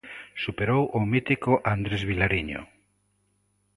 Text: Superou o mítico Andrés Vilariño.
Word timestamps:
Superou 0.43 0.83
o 0.97 0.99
mítico 1.11 1.51
Andrés 1.73 2.01
Vilariño. 2.09 2.61